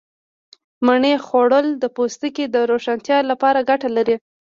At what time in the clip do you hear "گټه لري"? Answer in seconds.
3.69-4.15